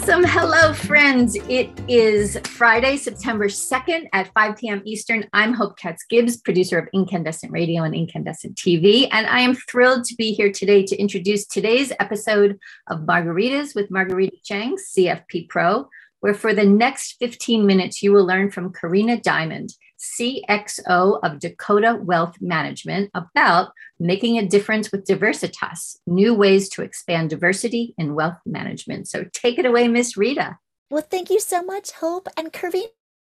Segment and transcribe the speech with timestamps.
[0.00, 0.22] Awesome.
[0.22, 1.34] Hello, friends.
[1.48, 4.80] It is Friday, September 2nd at 5 p.m.
[4.84, 5.26] Eastern.
[5.32, 9.08] I'm Hope Katz Gibbs, producer of Incandescent Radio and Incandescent TV.
[9.10, 13.90] And I am thrilled to be here today to introduce today's episode of Margaritas with
[13.90, 15.88] Marguerita Cheng, CFP Pro,
[16.20, 21.98] where for the next 15 minutes, you will learn from Carina Diamond, CXO of Dakota
[22.00, 28.38] Wealth Management, about making a difference with Diversitas, new ways to expand diversity in wealth
[28.46, 29.08] management.
[29.08, 30.58] So take it away, Miss Rita.
[30.90, 32.88] Well, thank you so much, Hope and Carina.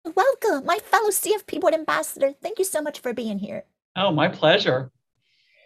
[0.04, 2.32] Welcome, my fellow CFP Board Ambassador.
[2.42, 3.64] Thank you so much for being here.
[3.96, 4.90] Oh, my pleasure.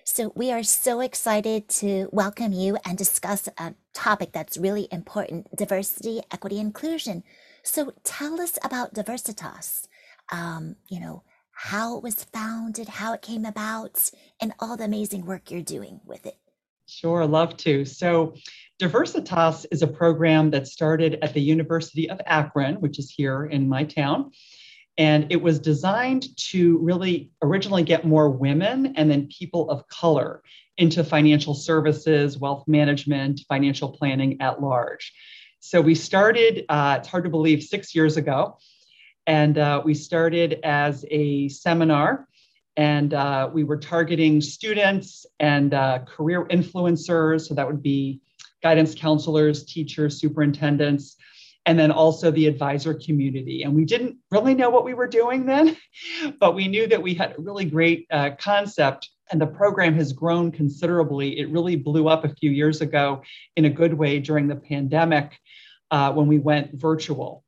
[0.05, 5.55] So, we are so excited to welcome you and discuss a topic that's really important
[5.57, 7.23] diversity, equity, inclusion.
[7.63, 9.87] So, tell us about Diversitas.
[10.33, 14.11] Um, you know, how it was founded, how it came about,
[14.41, 16.37] and all the amazing work you're doing with it.
[16.87, 17.85] Sure, love to.
[17.85, 18.35] So,
[18.81, 23.69] Diversitas is a program that started at the University of Akron, which is here in
[23.69, 24.33] my town.
[24.99, 30.43] And it was designed to really originally get more women and then people of color
[30.77, 35.13] into financial services, wealth management, financial planning at large.
[35.61, 38.59] So we started, uh, it's hard to believe, six years ago.
[39.27, 42.29] And uh, we started as a seminar
[42.77, 47.43] and uh, we were targeting students and uh, career influencers.
[47.43, 48.21] So that would be
[48.63, 51.17] guidance counselors, teachers, superintendents,
[51.67, 53.63] and then also the advisor community.
[53.63, 55.77] And we didn't really know what we were doing then,
[56.41, 59.09] but we knew that we had a really great uh, concept.
[59.31, 61.39] And the program has grown considerably.
[61.39, 63.23] It really blew up a few years ago
[63.57, 65.39] in a good way during the pandemic
[65.91, 67.44] uh, when we went virtual.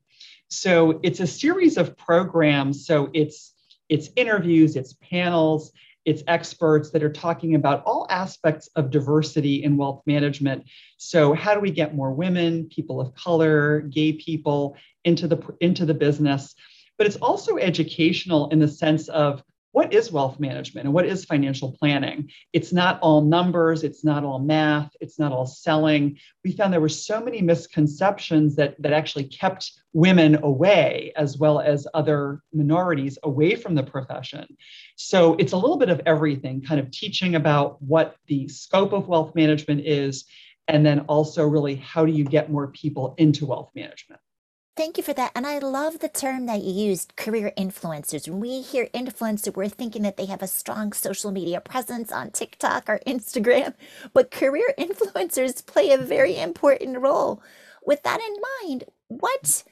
[0.48, 2.86] So it's a series of programs.
[2.86, 3.52] So it's
[3.88, 5.72] it's interviews, it's panels,
[6.04, 10.64] it's experts that are talking about all aspects of diversity in wealth management.
[10.96, 15.84] So how do we get more women, people of color, gay people into the into
[15.84, 16.54] the business?
[16.96, 19.42] But it's also educational in the sense of
[19.76, 22.30] what is wealth management and what is financial planning?
[22.54, 26.18] It's not all numbers, it's not all math, it's not all selling.
[26.42, 31.60] We found there were so many misconceptions that, that actually kept women away, as well
[31.60, 34.46] as other minorities away from the profession.
[34.96, 39.08] So it's a little bit of everything, kind of teaching about what the scope of
[39.08, 40.24] wealth management is,
[40.68, 44.22] and then also really how do you get more people into wealth management.
[44.76, 45.32] Thank you for that.
[45.34, 48.28] And I love the term that you used, career influencers.
[48.28, 52.30] When we hear influencer, we're thinking that they have a strong social media presence on
[52.30, 53.72] TikTok or Instagram,
[54.12, 57.42] but career influencers play a very important role.
[57.86, 59.64] With that in mind, what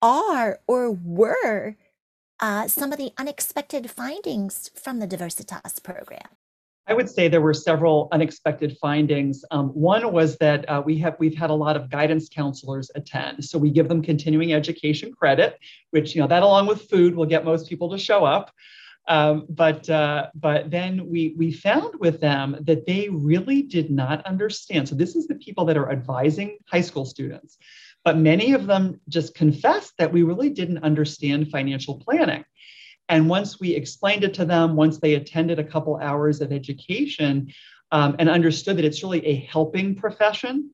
[0.00, 1.74] are or were
[2.38, 6.28] uh, some of the unexpected findings from the Diversitas program?
[6.88, 9.44] I would say there were several unexpected findings.
[9.50, 13.44] Um, one was that uh, we have we've had a lot of guidance counselors attend,
[13.44, 15.58] so we give them continuing education credit,
[15.90, 18.52] which you know that along with food will get most people to show up.
[19.08, 24.24] Um, but uh, but then we we found with them that they really did not
[24.24, 24.88] understand.
[24.88, 27.58] So this is the people that are advising high school students,
[28.04, 32.44] but many of them just confessed that we really didn't understand financial planning.
[33.08, 37.52] And once we explained it to them, once they attended a couple hours of education
[37.92, 40.70] um, and understood that it's really a helping profession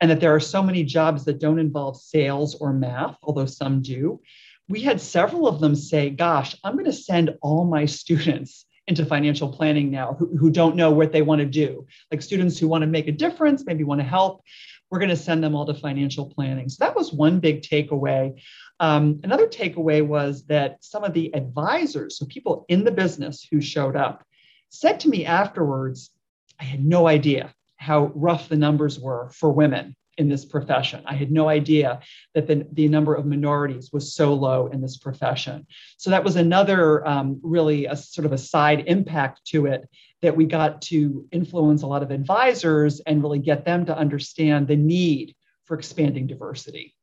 [0.00, 3.82] and that there are so many jobs that don't involve sales or math, although some
[3.82, 4.20] do,
[4.68, 9.04] we had several of them say, Gosh, I'm going to send all my students into
[9.04, 12.68] financial planning now who, who don't know what they want to do, like students who
[12.68, 14.42] want to make a difference, maybe want to help.
[14.90, 16.68] We're going to send them all to financial planning.
[16.68, 18.40] So that was one big takeaway.
[18.80, 23.60] Um, another takeaway was that some of the advisors, so people in the business who
[23.60, 24.24] showed up,
[24.70, 26.10] said to me afterwards,
[26.58, 31.02] I had no idea how rough the numbers were for women in this profession.
[31.06, 32.00] I had no idea
[32.34, 35.66] that the, the number of minorities was so low in this profession.
[35.96, 39.88] So that was another um, really a sort of a side impact to it
[40.20, 44.68] that we got to influence a lot of advisors and really get them to understand
[44.68, 45.34] the need
[45.64, 46.94] for expanding diversity.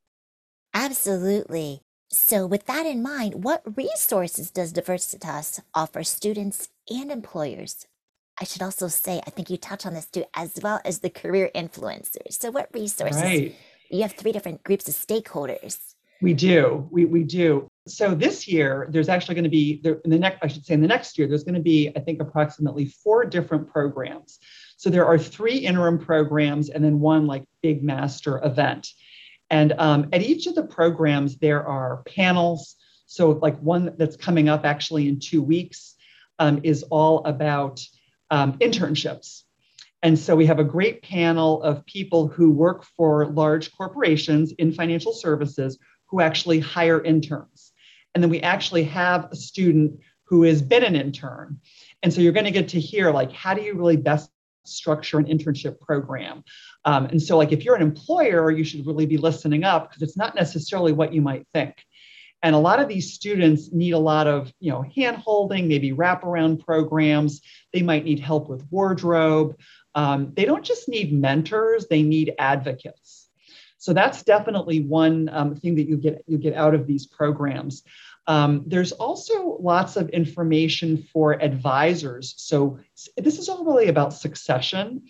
[0.78, 1.82] Absolutely.
[2.12, 7.88] So, with that in mind, what resources does Diversitas offer students and employers?
[8.40, 11.10] I should also say, I think you touch on this too, as well as the
[11.10, 12.34] career influencers.
[12.34, 13.24] So, what resources?
[13.24, 13.56] Right.
[13.90, 15.80] You have three different groups of stakeholders.
[16.22, 16.88] We do.
[16.92, 17.68] We, we do.
[17.88, 20.44] So this year, there's actually going to be there, in the next.
[20.44, 23.26] I should say in the next year, there's going to be I think approximately four
[23.26, 24.38] different programs.
[24.78, 28.90] So there are three interim programs and then one like big master event.
[29.50, 32.76] And um, at each of the programs, there are panels.
[33.06, 35.96] So, like one that's coming up actually in two weeks
[36.40, 37.82] um, is all about
[38.30, 39.44] um, internships.
[40.04, 44.72] And so we have a great panel of people who work for large corporations in
[44.72, 47.72] financial services who actually hire interns.
[48.14, 51.60] And then we actually have a student who has been an intern.
[52.04, 54.30] And so you're going to get to hear like, how do you really best
[54.66, 56.44] structure an internship program?
[56.88, 60.02] Um, and so, like, if you're an employer, you should really be listening up because
[60.02, 61.76] it's not necessarily what you might think.
[62.42, 65.92] And a lot of these students need a lot of, you know, hand holding, maybe
[65.92, 67.42] wraparound programs.
[67.74, 69.58] They might need help with wardrobe.
[69.96, 73.28] Um, they don't just need mentors; they need advocates.
[73.80, 77.84] So that's definitely one um, thing that you get you get out of these programs.
[78.28, 82.34] Um, there's also lots of information for advisors.
[82.38, 82.80] So
[83.18, 85.04] this is all really about succession.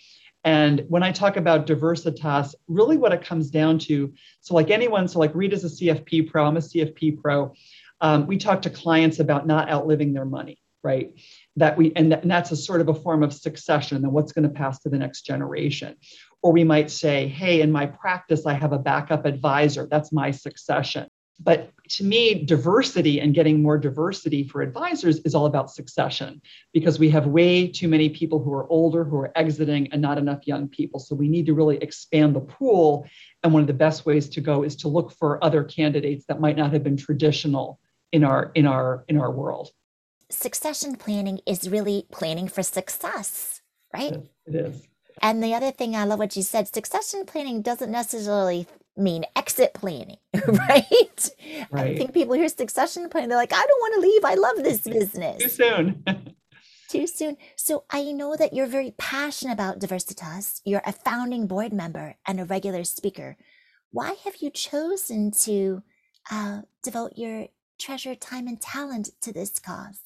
[0.47, 5.09] And when I talk about diversitas, really what it comes down to, so like anyone,
[5.09, 7.51] so like Rita's a CFP pro, I'm a CFP pro.
[7.99, 11.11] Um, we talk to clients about not outliving their money, right?
[11.57, 14.47] That we and, and that's a sort of a form of succession and what's going
[14.47, 15.97] to pass to the next generation.
[16.41, 19.85] Or we might say, hey, in my practice, I have a backup advisor.
[19.91, 21.09] That's my succession.
[21.39, 26.41] But to me, diversity and getting more diversity for advisors is all about succession
[26.73, 30.17] because we have way too many people who are older who are exiting and not
[30.17, 30.99] enough young people.
[30.99, 33.07] So we need to really expand the pool.
[33.43, 36.41] And one of the best ways to go is to look for other candidates that
[36.41, 37.79] might not have been traditional
[38.11, 39.69] in our in our in our world.
[40.29, 43.61] Succession planning is really planning for success,
[43.93, 44.13] right?
[44.45, 44.87] It is.
[45.21, 48.67] And the other thing I love what you said, succession planning doesn't necessarily
[48.97, 51.29] mean exit planning, right?
[51.71, 51.87] right?
[51.87, 54.25] I think people hear succession planning, they're like, I don't want to leave.
[54.25, 55.43] I love this business.
[55.43, 56.03] Too soon.
[56.89, 57.35] Too soon.
[57.57, 60.61] So I know that you're very passionate about Diversitas.
[60.63, 63.35] You're a founding board member and a regular speaker.
[63.91, 65.83] Why have you chosen to
[66.31, 67.47] uh, devote your
[67.77, 69.99] treasure, time, and talent to this cause?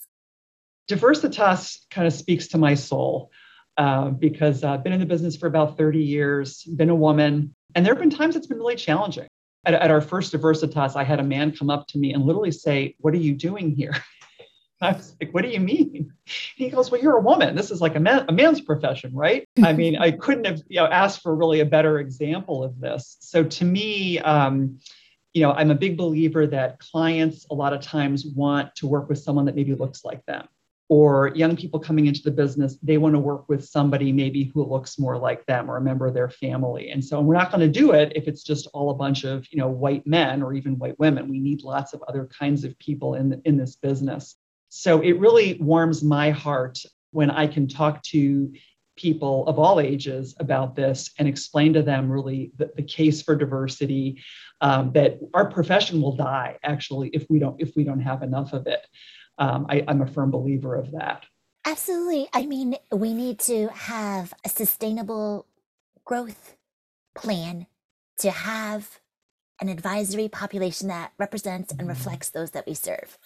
[0.89, 3.29] Diversitas kind of speaks to my soul
[3.77, 7.85] uh, because I've been in the business for about 30 years, been a woman, and
[7.85, 9.27] there have been times it's been really challenging.
[9.65, 12.51] At, at our first Diversitas, I had a man come up to me and literally
[12.51, 13.93] say, What are you doing here?
[14.81, 16.11] I was like, what do you mean?
[16.55, 17.55] he goes, well, you're a woman.
[17.55, 19.47] This is like a, man, a man's profession, right?
[19.63, 23.17] I mean, I couldn't have you know, asked for really a better example of this.
[23.19, 24.79] So to me, um,
[25.33, 29.07] you know, I'm a big believer that clients a lot of times want to work
[29.07, 30.47] with someone that maybe looks like them
[30.91, 34.61] or young people coming into the business, they want to work with somebody maybe who
[34.61, 36.89] looks more like them or a member of their family.
[36.89, 39.47] And so we're not going to do it if it's just all a bunch of,
[39.51, 41.29] you know, white men or even white women.
[41.29, 44.35] We need lots of other kinds of people in, in this business.
[44.67, 46.77] So it really warms my heart
[47.11, 48.51] when I can talk to
[48.97, 53.37] people of all ages about this and explain to them really the, the case for
[53.37, 54.21] diversity
[54.59, 58.51] um, that our profession will die actually if we don't if we don't have enough
[58.51, 58.85] of it
[59.41, 61.25] um, I, I'm a firm believer of that.
[61.65, 62.29] Absolutely.
[62.31, 65.47] I mean, we need to have a sustainable
[66.05, 66.55] growth
[67.15, 67.65] plan
[68.19, 68.99] to have
[69.59, 71.89] an advisory population that represents and mm-hmm.
[71.89, 73.17] reflects those that we serve.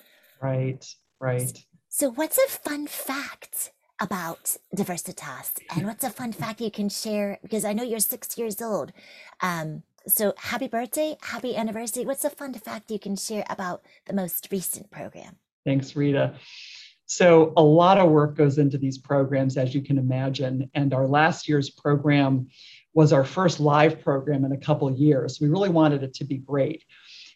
[0.42, 0.86] Right,
[1.20, 1.66] right.
[1.90, 3.72] So, what's a fun fact
[4.02, 5.52] about Diversitas?
[5.76, 7.40] And what's a fun fact you can share?
[7.42, 8.94] Because I know you're six years old.
[9.42, 12.06] Um, so, happy birthday, happy anniversary.
[12.06, 15.38] What's a fun fact you can share about the most recent program?
[15.66, 16.36] Thanks, Rita.
[17.08, 20.70] So, a lot of work goes into these programs, as you can imagine.
[20.74, 22.48] And our last year's program
[22.94, 25.40] was our first live program in a couple years.
[25.40, 26.84] We really wanted it to be great.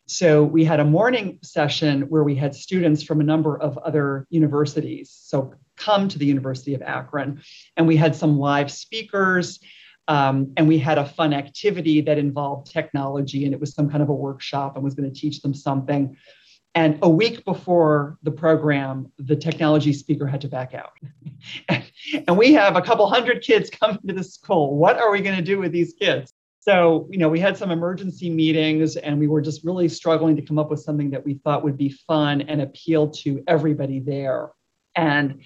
[0.07, 4.25] So, we had a morning session where we had students from a number of other
[4.29, 5.11] universities.
[5.11, 7.41] So, come to the University of Akron.
[7.77, 9.59] And we had some live speakers.
[10.07, 14.01] Um, and we had a fun activity that involved technology, and it was some kind
[14.01, 16.17] of a workshop and was going to teach them something.
[16.75, 20.91] And a week before the program, the technology speaker had to back out.
[22.27, 24.77] and we have a couple hundred kids coming to the school.
[24.77, 26.33] What are we going to do with these kids?
[26.61, 30.41] So, you know, we had some emergency meetings and we were just really struggling to
[30.41, 34.51] come up with something that we thought would be fun and appeal to everybody there.
[34.95, 35.41] And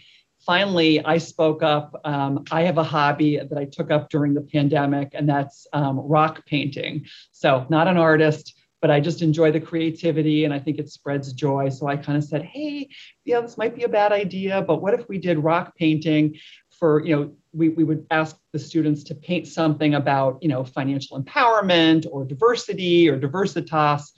[0.45, 1.99] finally, I spoke up.
[2.03, 5.99] Um, I have a hobby that I took up during the pandemic, and that's um,
[5.99, 7.05] rock painting.
[7.31, 11.31] So, not an artist but I just enjoy the creativity and I think it spreads
[11.31, 11.69] joy.
[11.69, 12.89] So I kind of said, hey,
[13.23, 16.35] yeah, this might be a bad idea, but what if we did rock painting
[16.69, 20.65] for, you know, we, we would ask the students to paint something about, you know,
[20.65, 24.11] financial empowerment or diversity or diversitas.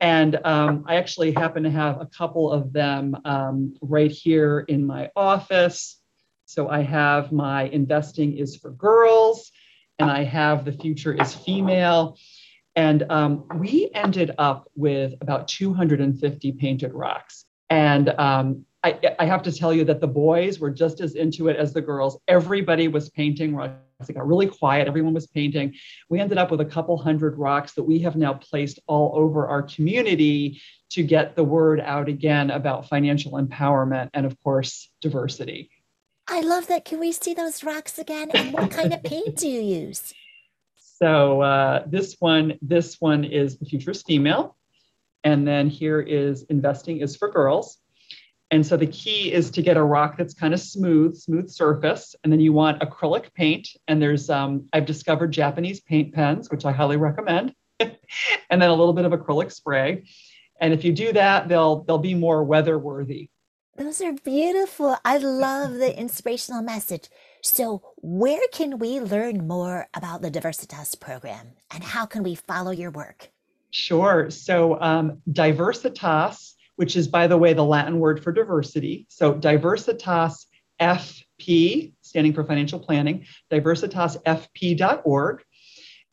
[0.00, 4.84] And um, I actually happen to have a couple of them um, right here in
[4.84, 5.96] my office.
[6.46, 9.52] So I have my investing is for girls,
[10.00, 12.16] and I have the future is female.
[12.74, 17.44] And um, we ended up with about 250 painted rocks.
[17.68, 21.48] And um, I, I have to tell you that the boys were just as into
[21.48, 22.18] it as the girls.
[22.28, 23.76] Everybody was painting rocks.
[24.08, 24.88] It got really quiet.
[24.88, 25.74] Everyone was painting.
[26.08, 29.46] We ended up with a couple hundred rocks that we have now placed all over
[29.46, 30.60] our community
[30.90, 35.70] to get the word out again about financial empowerment and, of course, diversity.
[36.26, 36.84] I love that.
[36.84, 38.30] Can we see those rocks again?
[38.32, 40.12] And what kind of paint do you use?
[41.02, 44.56] So uh, this one, this one is the futurist female,
[45.24, 47.78] and then here is investing is for girls.
[48.52, 52.14] And so the key is to get a rock that's kind of smooth, smooth surface.
[52.22, 53.66] And then you want acrylic paint.
[53.88, 57.52] And there's, um, I've discovered Japanese paint pens, which I highly recommend.
[57.80, 60.04] and then a little bit of acrylic spray.
[60.60, 63.28] And if you do that, they'll, they'll be more weather worthy.
[63.76, 64.96] Those are beautiful.
[65.04, 67.08] I love the inspirational message.
[67.42, 72.70] So, where can we learn more about the Diversitas program and how can we follow
[72.70, 73.30] your work?
[73.70, 74.30] Sure.
[74.30, 79.06] So, um, Diversitas which is, by the way, the Latin word for diversity.
[79.08, 80.46] So Diversitas
[80.80, 85.42] FP, standing for financial planning, diversitasfp.org.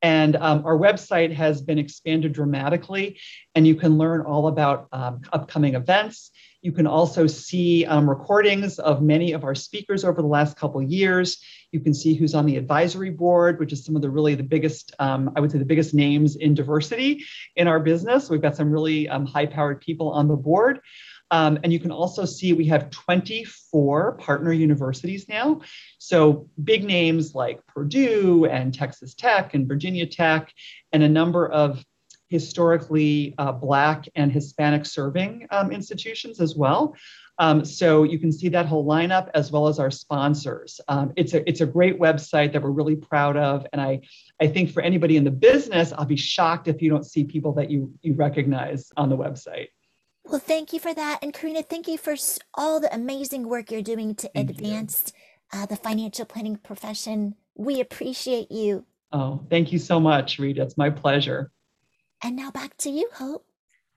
[0.02, 3.20] And um, our website has been expanded dramatically,
[3.54, 6.32] and you can learn all about um, upcoming events.
[6.62, 10.82] You can also see um, recordings of many of our speakers over the last couple
[10.82, 11.42] years.
[11.72, 14.44] You can see who's on the advisory board, which is some of the really the
[14.44, 17.24] biggest, um, I would say, the biggest names in diversity
[17.56, 18.30] in our business.
[18.30, 20.82] We've got some really um, high-powered people on the board.
[21.32, 25.62] Um, and you can also see we have 24 partner universities now.
[26.00, 30.52] So big names like Purdue and Texas Tech and Virginia Tech,
[30.92, 31.86] and a number of
[32.30, 36.96] historically uh, Black and Hispanic serving um, institutions as well.
[37.40, 40.80] Um, so you can see that whole lineup as well as our sponsors.
[40.88, 44.02] Um, it's a it's a great website that we're really proud of, and I
[44.42, 47.54] I think for anybody in the business, I'll be shocked if you don't see people
[47.54, 49.70] that you you recognize on the website.
[50.26, 52.16] Well, thank you for that, and Carina, thank you for
[52.54, 55.14] all the amazing work you're doing to thank advance
[55.54, 57.36] uh, the financial planning profession.
[57.56, 58.86] We appreciate you.
[59.12, 60.62] Oh, thank you so much, Rita.
[60.62, 61.52] It's my pleasure.
[62.24, 63.46] And now back to you, Hope.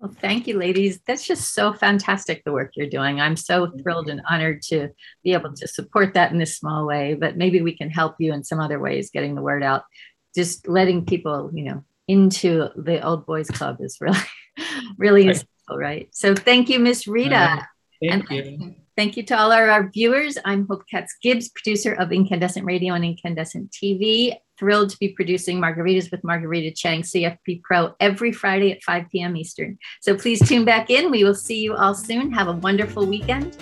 [0.03, 1.01] Well, thank you, ladies.
[1.07, 3.21] That's just so fantastic, the work you're doing.
[3.21, 4.89] I'm so thrilled and honored to
[5.23, 8.33] be able to support that in this small way, but maybe we can help you
[8.33, 9.85] in some other ways getting the word out.
[10.35, 14.19] Just letting people, you know, into the old boys club is really,
[14.99, 15.37] really right.
[15.37, 16.09] essential, right?
[16.11, 17.37] So thank you, Miss Rita.
[17.37, 17.63] Uh,
[18.03, 18.75] thank and you.
[18.97, 20.37] Thank you to all our, our viewers.
[20.45, 25.61] I'm Hope Katz Gibbs, producer of Incandescent Radio and Incandescent TV thrilled to be producing
[25.61, 29.37] Margaritas with Marguerita Cheng CFP Pro every Friday at 5 p.m.
[29.37, 29.77] Eastern.
[30.01, 31.11] So please tune back in.
[31.11, 32.31] We will see you all soon.
[32.31, 33.57] Have a wonderful weekend.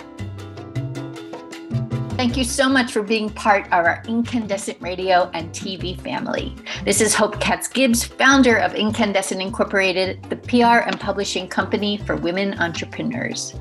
[2.11, 6.55] Thank you so much for being part of our Incandescent Radio and TV family.
[6.85, 12.15] This is Hope Katz Gibbs, founder of Incandescent Incorporated, the PR and publishing company for
[12.15, 13.55] women entrepreneurs.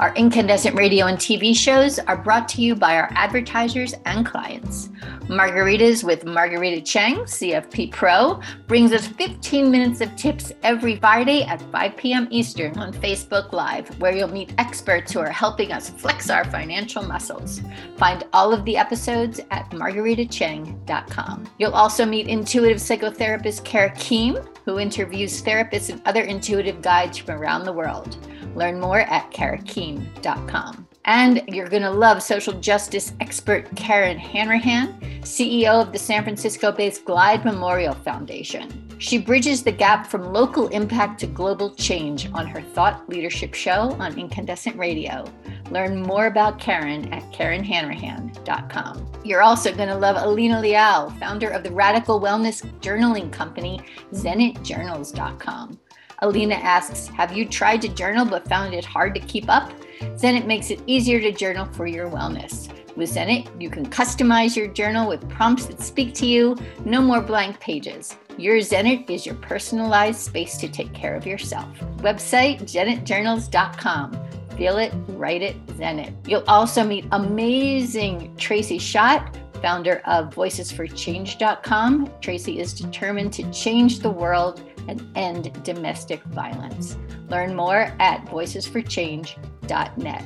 [0.00, 4.88] Our incandescent radio and TV shows are brought to you by our advertisers and clients.
[5.28, 11.60] Margaritas with Marguerita Cheng, CFP Pro, brings us 15 minutes of tips every Friday at
[11.70, 12.28] 5 p.m.
[12.30, 17.02] Eastern on Facebook Live, where you'll meet experts who are helping us flex our financial
[17.02, 17.60] muscles.
[17.98, 21.50] Find all of the episodes at margueritacheng.com.
[21.58, 27.40] You'll also meet intuitive psychotherapist Kara Keem, who interviews therapists and other intuitive guides from
[27.40, 28.16] around the world.
[28.54, 30.86] Learn more at karakeem.com.
[31.04, 36.70] And you're going to love social justice expert Karen Hanrahan, CEO of the San Francisco
[36.70, 38.86] based Glide Memorial Foundation.
[38.98, 43.96] She bridges the gap from local impact to global change on her Thought Leadership Show
[43.98, 45.24] on Incandescent Radio.
[45.70, 49.06] Learn more about Karen at KarenHanrahan.com.
[49.24, 53.80] You're also going to love Alina Leal, founder of the radical wellness journaling company,
[54.12, 55.78] ZenitJournals.com.
[56.18, 59.72] Alina asks, Have you tried to journal but found it hard to keep up?
[60.00, 62.68] Zenit makes it easier to journal for your wellness.
[62.96, 67.20] With Zenit, you can customize your journal with prompts that speak to you, no more
[67.20, 68.16] blank pages.
[68.36, 71.68] Your Zenit is your personalized space to take care of yourself.
[71.98, 74.28] Website zenitjournals.com.
[74.56, 76.14] Feel it, write it, Zenit.
[76.28, 82.12] You'll also meet amazing Tracy Schott, founder of voicesforchange.com.
[82.20, 86.96] Tracy is determined to change the world and end domestic violence.
[87.30, 90.24] Learn more at voicesforchange.net.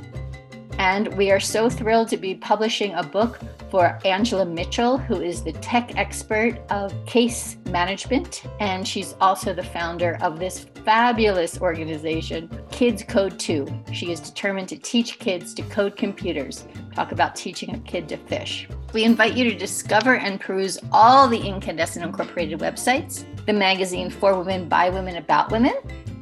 [0.78, 3.38] And we are so thrilled to be publishing a book
[3.70, 8.44] for Angela Mitchell, who is the tech expert of case management.
[8.60, 13.66] And she's also the founder of this fabulous organization, Kids Code 2.
[13.92, 16.66] She is determined to teach kids to code computers.
[16.94, 18.68] Talk about teaching a kid to fish.
[18.92, 24.38] We invite you to discover and peruse all the Incandescent Incorporated websites, the magazine For
[24.38, 25.74] Women, By Women, About Women,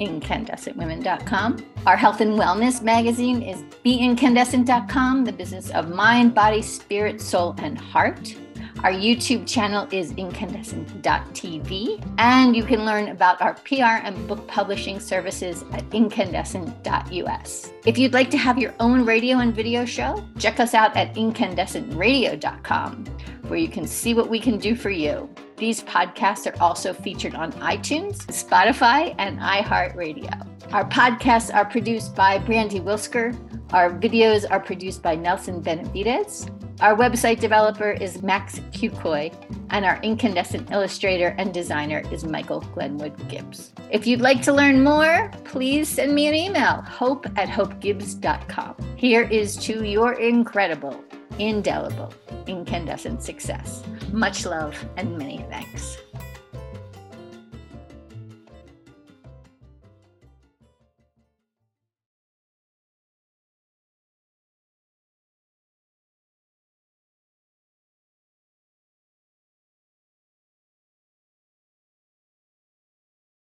[0.06, 1.64] incandescentwomen.com.
[1.86, 7.78] Our health and wellness magazine is beincandescent.com, the business of mind, body, spirit, soul, and
[7.78, 8.36] heart.
[8.84, 14.98] Our YouTube channel is incandescent.tv, and you can learn about our PR and book publishing
[14.98, 17.70] services at incandescent.us.
[17.86, 21.14] If you'd like to have your own radio and video show, check us out at
[21.14, 23.04] incandescentradio.com,
[23.46, 25.32] where you can see what we can do for you.
[25.62, 30.44] These podcasts are also featured on iTunes, Spotify, and iHeartRadio.
[30.72, 33.32] Our podcasts are produced by Brandy Wilsker.
[33.72, 36.50] Our videos are produced by Nelson Benavides.
[36.80, 39.32] Our website developer is Max Kukoy,
[39.70, 43.72] and our incandescent illustrator and designer is Michael Glenwood Gibbs.
[43.88, 48.74] If you'd like to learn more, please send me an email, hope at hopegibbs.com.
[48.96, 51.04] Here is to your incredible,
[51.38, 52.12] indelible,
[52.48, 53.84] incandescent success.
[54.12, 55.96] Much love and many thanks.